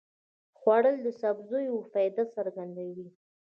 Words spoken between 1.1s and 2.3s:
سبزیو فایده